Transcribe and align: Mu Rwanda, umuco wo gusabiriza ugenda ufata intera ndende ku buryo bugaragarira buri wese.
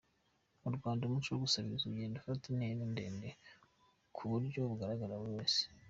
Mu 0.63 0.69
Rwanda, 0.77 1.01
umuco 1.05 1.29
wo 1.31 1.39
gusabiriza 1.45 1.83
ugenda 1.89 2.17
ufata 2.21 2.43
intera 2.47 2.83
ndende 2.93 3.29
ku 4.15 4.21
buryo 4.31 4.59
bugaragarira 4.69 5.21
buri 5.21 5.33
wese. 5.39 5.61